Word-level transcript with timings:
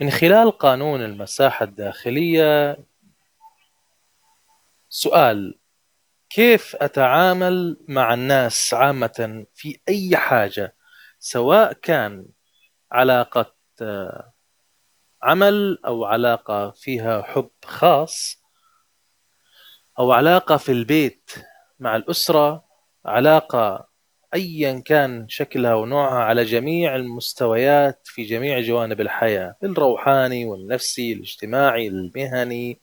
من 0.00 0.10
خلال 0.10 0.50
قانون 0.50 1.02
المساحة 1.02 1.64
الداخلية 1.64 2.76
سؤال 4.88 5.58
كيف 6.30 6.76
أتعامل 6.76 7.84
مع 7.88 8.14
الناس 8.14 8.74
عامة 8.74 9.46
في 9.54 9.80
أي 9.88 10.16
حاجة؟ 10.16 10.76
سواء 11.18 11.72
كان 11.72 12.26
علاقة 12.92 13.54
آه، 13.82 14.32
عمل 15.22 15.78
أو 15.86 16.04
علاقة 16.04 16.70
فيها 16.70 17.22
حب 17.22 17.50
خاص 17.64 18.42
أو 19.98 20.12
علاقة 20.12 20.56
في 20.56 20.72
البيت 20.72 21.30
مع 21.78 21.96
الأسرة 21.96 22.64
علاقة 23.04 23.85
أيا 24.34 24.80
كان 24.80 25.28
شكلها 25.28 25.74
ونوعها 25.74 26.24
على 26.24 26.44
جميع 26.44 26.96
المستويات 26.96 28.00
في 28.04 28.24
جميع 28.24 28.60
جوانب 28.60 29.00
الحياة 29.00 29.56
الروحاني 29.64 30.44
والنفسي 30.44 31.12
الاجتماعي 31.12 31.88
المهني. 31.88 32.80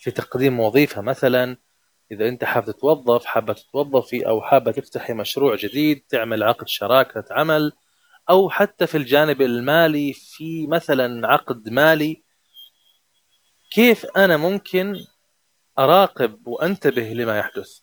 في 0.00 0.10
تقديم 0.10 0.60
وظيفة 0.60 1.00
مثلا 1.02 1.56
إذا 2.12 2.28
أنت 2.28 2.44
حابب 2.44 2.66
تتوظف 2.70 3.24
حابة 3.24 3.52
تتوظفي 3.52 4.26
أو 4.28 4.42
حابة 4.42 4.72
تفتحي 4.72 5.12
مشروع 5.12 5.56
جديد 5.56 6.04
تعمل 6.08 6.42
عقد 6.42 6.68
شراكة 6.68 7.24
عمل 7.30 7.72
أو 8.30 8.50
حتى 8.50 8.86
في 8.86 8.96
الجانب 8.96 9.42
المالي 9.42 10.12
في 10.12 10.66
مثلا 10.66 11.28
عقد 11.28 11.68
مالي. 11.68 12.22
كيف 13.72 14.06
أنا 14.16 14.36
ممكن 14.36 14.96
أراقب 15.78 16.46
وأنتبه 16.46 17.02
لما 17.02 17.38
يحدث؟ 17.38 17.80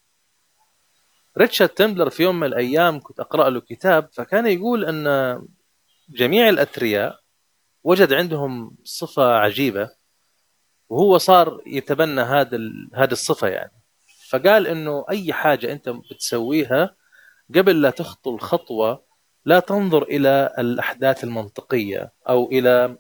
ريتشارد 1.38 1.70
تمبلر 1.70 2.10
في 2.10 2.24
يوم 2.24 2.40
من 2.40 2.48
الأيام 2.48 3.00
كنت 3.00 3.20
أقرأ 3.20 3.50
له 3.50 3.60
كتاب 3.60 4.10
فكان 4.14 4.48
يقول 4.48 4.86
أن 4.86 5.42
جميع 6.10 6.50
الأثرياء 6.50 7.20
وجد 7.84 8.14
عندهم 8.14 8.76
صفة 8.84 9.34
عجيبة 9.34 9.90
وهو 10.90 11.18
صار 11.18 11.62
يتبنى 11.66 12.22
هذا 12.22 12.60
هذه 12.94 13.12
الصفة 13.12 13.48
يعني. 13.48 13.72
فقال 14.30 14.68
إنه 14.68 15.06
أي 15.10 15.34
حاجة 15.34 15.72
أنت 15.72 15.90
بتسويها 15.90 16.96
قبل 17.56 17.82
لا 17.82 17.90
تخطو 17.90 18.36
الخطوة 18.36 19.04
لا 19.46 19.60
تنظر 19.60 20.04
إلى 20.04 20.54
الأحداث 20.60 21.24
المنطقية 21.24 22.12
أو 22.30 22.52
إلى 22.52 22.98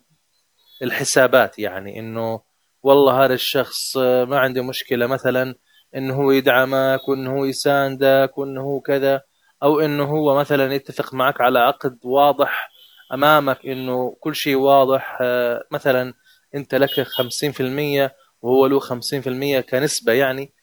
الحسابات 0.81 1.59
يعني 1.59 1.99
إنه 1.99 2.41
والله 2.83 3.25
هذا 3.25 3.33
الشخص 3.33 3.97
ما 3.97 4.39
عنده 4.39 4.63
مشكلة 4.63 5.07
مثلا 5.07 5.55
إنه 5.95 6.15
هو 6.15 6.31
يدعمك 6.31 7.07
وإنه 7.07 7.31
هو 7.37 7.45
يساندك 7.45 8.37
وإنه 8.37 8.61
هو 8.61 8.81
كذا 8.81 9.21
أو 9.63 9.79
إنه 9.79 10.03
هو 10.03 10.35
مثلا 10.35 10.73
يتفق 10.73 11.13
معك 11.13 11.41
على 11.41 11.59
عقد 11.59 11.99
واضح 12.03 12.69
أمامك 13.13 13.65
إنه 13.65 14.17
كل 14.19 14.35
شيء 14.35 14.55
واضح. 14.55 15.17
آه، 15.21 15.63
مثلا 15.71 16.13
أنت 16.55 16.75
لك 16.75 17.01
50% 17.01 18.15
وهو 18.41 18.67
له 18.67 18.79
50% 18.79 19.59
كنسبة 19.59 20.13
يعني. 20.13 20.53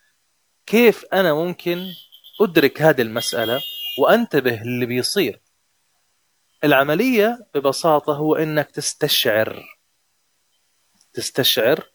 كيف 0.66 1.04
أنا 1.12 1.34
ممكن 1.34 1.86
أدرك 2.40 2.82
هذه 2.82 3.02
المسألة 3.02 3.60
وأنتبه 3.98 4.60
للي 4.64 4.86
بيصير؟ 4.86 5.40
العملية 6.64 7.46
ببساطة 7.54 8.16
هو 8.16 8.34
إنك 8.34 8.70
تستشعر 8.70 9.62
تستشعر 11.12 11.90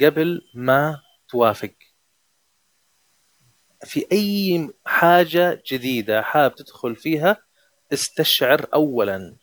قبل 0.00 0.40
ما 0.54 1.00
توافق. 1.28 1.74
في 3.84 4.06
أي 4.12 4.70
حاجة 4.86 5.62
جديدة 5.72 6.22
حاب 6.22 6.54
تدخل 6.54 6.96
فيها 6.96 7.36
استشعر 7.92 8.66
اولا. 8.74 9.36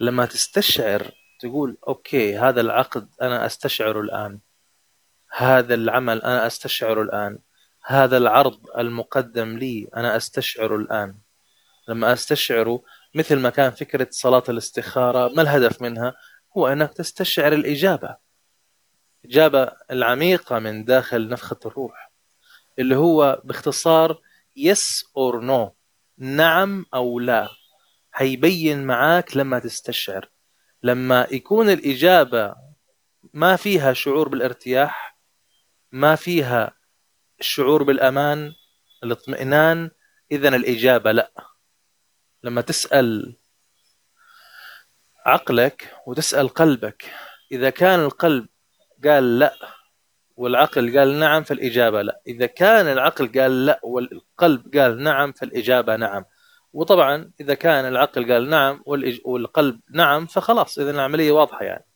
لما 0.00 0.26
تستشعر 0.26 1.10
تقول 1.40 1.76
أوكي 1.88 2.38
هذا 2.38 2.60
العقد 2.60 3.08
أنا 3.22 3.46
أستشعره 3.46 4.00
الآن. 4.00 4.38
هذا 5.32 5.74
العمل 5.74 6.22
أنا 6.22 6.46
أستشعره 6.46 7.02
الآن. 7.02 7.38
هذا 7.86 8.16
العرض 8.16 8.60
المقدم 8.78 9.58
لي 9.58 9.88
أنا 9.96 10.16
أستشعره 10.16 10.76
الآن. 10.76 11.14
لما 11.88 12.12
أستشعره 12.12 12.82
مثل 13.14 13.38
ما 13.38 13.50
كان 13.50 13.70
فكرة 13.70 14.08
صلاة 14.10 14.42
الاستخارة 14.48 15.28
ما 15.28 15.42
الهدف 15.42 15.82
منها؟ 15.82 16.14
هو 16.56 16.68
أنك 16.68 16.92
تستشعر 16.92 17.52
الإجابة. 17.52 18.16
الاجابه 19.24 19.72
العميقة 19.90 20.58
من 20.58 20.84
داخل 20.84 21.28
نفخة 21.28 21.58
الروح. 21.66 22.05
اللي 22.78 22.96
هو 22.96 23.40
باختصار 23.44 24.20
yes 24.56 25.04
or 25.16 25.40
no 25.40 25.74
نعم 26.18 26.86
أو 26.94 27.18
لا. 27.18 27.48
هيبين 28.14 28.86
معاك 28.86 29.36
لما 29.36 29.58
تستشعر. 29.58 30.30
لما 30.82 31.26
يكون 31.30 31.70
الإجابة 31.70 32.54
ما 33.34 33.56
فيها 33.56 33.92
شعور 33.92 34.28
بالارتياح 34.28 35.18
ما 35.92 36.14
فيها 36.14 36.72
الشعور 37.40 37.82
بالأمان 37.82 38.52
الاطمئنان 39.04 39.90
إذا 40.32 40.48
الإجابة 40.48 41.12
لا. 41.12 41.32
لما 42.42 42.60
تسأل 42.60 43.36
عقلك 45.26 45.94
وتسأل 46.06 46.48
قلبك 46.48 47.12
إذا 47.52 47.70
كان 47.70 48.00
القلب 48.00 48.48
قال 49.04 49.38
لا 49.38 49.54
والعقل 50.36 50.98
قال 50.98 51.18
نعم 51.18 51.42
فالإجابة 51.42 52.02
لا. 52.02 52.20
إذا 52.26 52.46
كان 52.46 52.86
العقل 52.86 53.40
قال 53.40 53.66
لا 53.66 53.80
والقلب 53.82 54.76
قال 54.78 55.02
نعم 55.02 55.32
فالإجابة 55.32 55.96
نعم. 55.96 56.24
وطبعا 56.72 57.32
إذا 57.40 57.54
كان 57.54 57.88
العقل 57.88 58.32
قال 58.32 58.50
نعم 58.50 58.82
والقلب 59.24 59.80
نعم 59.90 60.26
فخلاص 60.26 60.78
إذا 60.78 60.90
العملية 60.90 61.32
واضحة 61.32 61.64
يعني. 61.64 61.86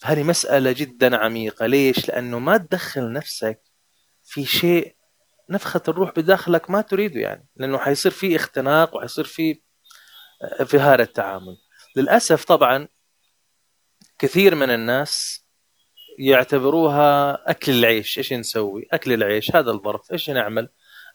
فهذه 0.00 0.22
مسألة 0.22 0.72
جدا 0.72 1.16
عميقة. 1.16 1.66
ليش؟ 1.66 2.08
لأنه 2.08 2.38
ما 2.38 2.56
تدخل 2.56 3.12
نفسك 3.12 3.60
في 4.24 4.44
شيء 4.44 4.96
نفخة 5.50 5.82
الروح 5.88 6.10
بداخلك 6.16 6.70
ما 6.70 6.80
تريده 6.80 7.20
يعني. 7.20 7.48
لأنه 7.56 7.78
حيصير 7.78 8.12
في 8.12 8.36
اختناق 8.36 8.96
وحيصير 8.96 9.24
في 9.24 9.60
آه، 10.42 10.64
في 10.64 10.78
هذا 10.78 11.02
التعامل. 11.02 11.56
للأسف 11.96 12.44
طبعا 12.44 12.88
كثير 14.18 14.54
من 14.54 14.70
الناس 14.70 15.45
يعتبروها 16.18 17.38
أكل 17.50 17.72
العيش. 17.72 18.18
إيش 18.18 18.32
نسوي؟ 18.32 18.86
أكل 18.92 19.12
العيش. 19.12 19.56
هذا 19.56 19.70
الظرف. 19.70 20.12
إيش 20.12 20.30
نعمل؟ 20.30 20.68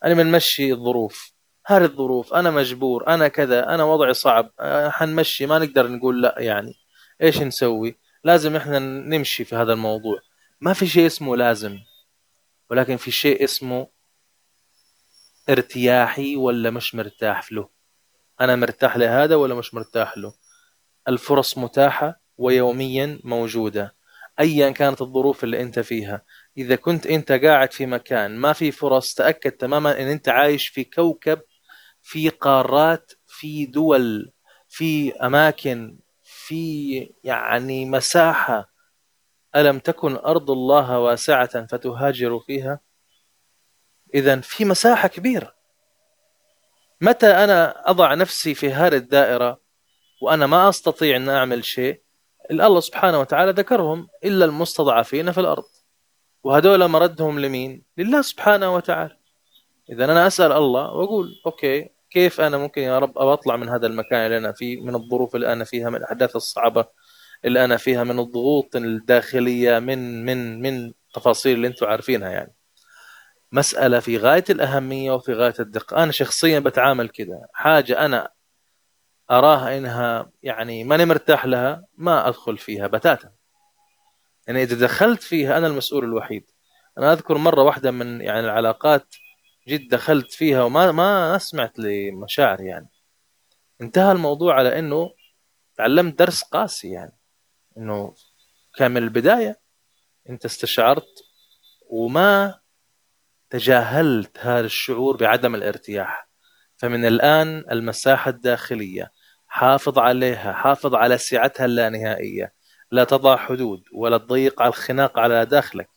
أنا 0.05 0.13
بنمشي 0.13 0.71
الظروف. 0.73 1.33
هذه 1.65 1.83
الظروف. 1.83 2.33
أنا 2.33 2.51
مجبور. 2.51 3.07
أنا 3.07 3.27
كذا. 3.27 3.75
أنا 3.75 3.83
وضعي 3.83 4.13
صعب. 4.13 4.51
آه، 4.59 4.89
حنمشي. 4.89 5.45
ما 5.45 5.59
نقدر 5.59 5.87
نقول 5.87 6.21
لا 6.21 6.35
يعني. 6.37 6.73
إيش 7.21 7.41
نسوي؟ 7.41 7.97
لازم 8.23 8.55
إحنا 8.55 8.79
نمشي 8.79 9.43
في 9.43 9.55
هذا 9.55 9.73
الموضوع. 9.73 10.19
ما 10.61 10.73
في 10.73 10.87
شيء 10.87 11.05
اسمه 11.05 11.37
لازم. 11.37 11.79
ولكن 12.69 12.97
في 12.97 13.11
شيء 13.11 13.43
اسمه 13.43 13.87
ارتياحي 15.49 16.35
ولا 16.35 16.69
مش 16.69 16.95
مرتاح 16.95 17.51
له. 17.51 17.69
أنا 18.41 18.55
مرتاح 18.55 18.97
لهذا 18.97 19.35
ولا 19.35 19.55
مش 19.55 19.73
مرتاح 19.73 20.17
له؟ 20.17 20.33
الفرص 21.07 21.57
متاحة 21.57 22.21
ويوميا 22.37 23.19
موجودة. 23.23 23.95
ايا 24.39 24.69
كانت 24.69 25.01
الظروف 25.01 25.43
اللي 25.43 25.61
أنت 25.61 25.79
فيها. 25.79 26.25
إذا 26.57 26.75
كنت 26.75 27.07
أنت 27.07 27.31
قاعد 27.31 27.73
في 27.73 27.85
مكان 27.85 28.37
ما 28.37 28.53
في 28.53 28.71
فرص 28.71 29.13
تأكد 29.13 29.51
تماما 29.51 30.01
إن 30.01 30.07
أنت 30.07 30.29
عايش 30.29 30.67
في 30.67 30.83
كوكب 30.83 31.41
في 32.01 32.29
قارات 32.29 33.11
في 33.27 33.65
دول 33.65 34.33
في 34.69 35.13
أماكن 35.13 35.99
في 36.23 37.13
يعني 37.23 37.85
مساحة. 37.85 38.71
ألم 39.55 39.79
تكن 39.79 40.15
أرض 40.15 40.51
الله 40.51 40.99
واسعة 40.99 41.65
فتهاجروا 41.65 42.39
فيها؟ 42.39 42.79
اذا 44.13 44.39
في 44.39 44.65
مساحة 44.65 45.07
كبيرة. 45.07 45.55
متى 47.01 47.27
أنا 47.27 47.89
أضع 47.89 48.13
نفسي 48.13 48.53
في 48.53 48.73
هذه 48.73 48.95
الدائرة 48.95 49.61
وأنا 50.21 50.47
ما 50.47 50.69
أستطيع 50.69 51.15
أن 51.15 51.29
أعمل 51.29 51.65
شيء؟ 51.65 52.01
الله 52.51 52.79
سبحانه 52.79 53.19
وتعالى 53.19 53.51
ذكرهم 53.51 54.07
إلا 54.23 54.45
المستضعفين 54.45 55.31
في 55.31 55.39
الأرض. 55.39 55.63
وهذول 56.43 56.87
مردهم 56.87 57.39
لمين؟ 57.39 57.83
لله 57.97 58.21
سبحانه 58.21 58.75
وتعالى. 58.75 59.17
اذا 59.89 60.05
أنا 60.05 60.27
أسأل 60.27 60.51
الله 60.51 60.93
وأقول 60.93 61.41
أوكي 61.45 61.89
كيف 62.09 62.41
أنا 62.41 62.57
ممكن 62.57 62.81
يا 62.81 62.99
رب 62.99 63.17
أطلع 63.17 63.55
من 63.55 63.69
هذا 63.69 63.87
المكان 63.87 64.25
اللي 64.25 64.37
أنا 64.37 64.51
فيه 64.51 64.81
من 64.81 64.95
الظروف 64.95 65.35
اللي 65.35 65.53
أنا 65.53 65.63
فيها 65.63 65.89
من 65.89 65.95
الأحداث 65.95 66.35
الصعبة 66.35 66.85
اللي 67.45 67.65
أنا 67.65 67.77
فيها 67.77 68.03
من 68.03 68.19
الضغوط 68.19 68.75
الداخلية 68.75 69.79
من 69.79 70.25
من 70.25 70.61
من 70.61 70.93
تفاصيل 71.13 71.55
اللي 71.55 71.67
أنتم 71.67 71.85
عارفينها 71.85 72.29
يعني. 72.29 72.53
مسألة 73.51 73.99
في 73.99 74.17
غاية 74.17 74.43
الأهمية 74.49 75.11
وفي 75.11 75.33
غاية 75.33 75.53
الدقة. 75.59 76.03
أنا 76.03 76.11
شخصيا 76.11 76.59
بتعامل 76.59 77.09
كذا. 77.09 77.47
حاجة 77.53 78.05
أنا 78.05 78.29
اراها 79.31 79.77
إنها 79.77 80.31
يعني 80.43 80.83
ماني 80.83 81.05
مرتاح 81.05 81.45
لها 81.45 81.85
ما 81.97 82.27
أدخل 82.27 82.57
فيها 82.57 82.87
بتاتا. 82.87 83.31
يعني 84.47 84.63
إذا 84.63 84.85
دخلت 84.85 85.23
فيها 85.23 85.57
أنا 85.57 85.67
المسؤول 85.67 86.03
الوحيد. 86.03 86.51
أنا 86.97 87.13
أذكر 87.13 87.37
مرة 87.37 87.61
واحدة 87.61 87.91
من 87.91 88.21
يعني 88.21 88.39
العلاقات 88.39 89.15
جد 89.67 89.87
دخلت 89.87 90.31
فيها 90.31 90.63
وما 90.63 90.91
ما 90.91 91.37
سمعت 91.37 91.79
لمشاعر 91.79 92.61
يعني. 92.61 92.89
انتهى 93.81 94.11
الموضوع 94.11 94.55
على 94.55 94.79
إنه 94.79 95.11
تعلمت 95.75 96.19
درس 96.19 96.43
قاسي 96.43 96.91
يعني. 96.91 97.17
إنه 97.77 98.15
كان 98.75 98.91
من 98.91 98.97
البداية 98.97 99.59
أنت 100.29 100.45
استشعرت 100.45 101.23
وما 101.89 102.59
تجاهلت 103.49 104.37
هذا 104.39 104.65
الشعور 104.65 105.17
بعدم 105.17 105.55
الارتياح. 105.55 106.29
فمن 106.77 107.05
الآن 107.05 107.65
المساحة 107.71 108.29
الداخلية 108.29 109.11
حافظ 109.53 109.99
عليها 109.99 110.53
حافظ 110.53 110.95
على 110.95 111.17
سعتها 111.17 111.65
اللانهائية. 111.65 112.53
لا 112.91 113.03
تضع 113.03 113.37
حدود 113.37 113.83
ولا 113.93 114.17
تضيق 114.17 114.61
على 114.61 114.69
الخناق 114.69 115.19
على 115.19 115.45
داخلك. 115.45 115.89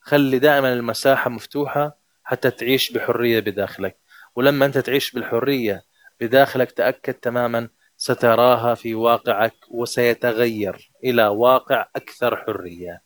خلي 0.00 0.38
دائما 0.38 0.72
المساحة 0.72 1.30
مفتوحة 1.30 1.98
حتى 2.24 2.50
تعيش 2.50 2.92
بحرية 2.92 3.40
بداخلك. 3.40 3.98
ولما 4.36 4.66
أنت 4.66 4.78
تعيش 4.78 5.12
بالحرية 5.12 5.82
بداخلك 6.20 6.72
تأكد 6.72 7.14
تماما 7.14 7.68
ستراها 7.96 8.74
في 8.74 8.94
واقعك 8.94 9.54
وسيتغير 9.70 10.90
إلى 11.04 11.26
واقع 11.26 11.86
أكثر 11.96 12.36
حرية. 12.36 13.02